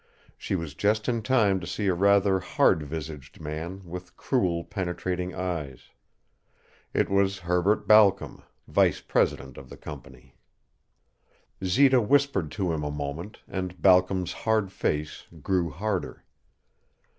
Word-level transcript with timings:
She 0.35 0.55
was 0.55 0.73
just 0.73 1.07
in 1.07 1.21
time 1.21 1.59
to 1.59 1.67
see 1.67 1.85
a 1.85 1.93
rather 1.93 2.39
hard 2.39 2.81
visaged 2.81 3.39
man, 3.39 3.83
with 3.85 4.17
cruel, 4.17 4.63
penetrating 4.63 5.35
eyes. 5.35 5.91
It 6.91 7.07
was 7.07 7.37
Herbert 7.37 7.87
Balcom, 7.87 8.41
vice 8.67 8.99
president 8.99 9.57
of 9.59 9.69
the 9.69 9.77
company. 9.77 10.33
Zita 11.63 12.01
whispered 12.01 12.49
to 12.53 12.71
him 12.73 12.83
a 12.83 12.89
moment 12.89 13.41
and 13.47 13.79
Balcom's 13.79 14.33
hard 14.33 14.71
face 14.71 15.27
grew 15.39 15.69
harder. 15.69 16.25